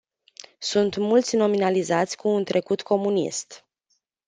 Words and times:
Sunt 0.59 0.97
mulți 0.97 1.35
nominalizați 1.35 2.17
cu 2.17 2.27
un 2.29 2.43
trecut 2.43 2.81
comunist. 2.81 3.65